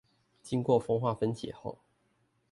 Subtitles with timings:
[0.41, 1.77] 經過風化分解後